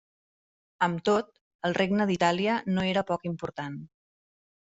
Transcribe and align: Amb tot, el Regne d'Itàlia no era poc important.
Amb 0.87 1.03
tot, 1.09 1.29
el 1.69 1.75
Regne 1.79 2.07
d'Itàlia 2.13 2.57
no 2.73 2.87
era 2.95 3.05
poc 3.13 3.29
important. 3.33 3.79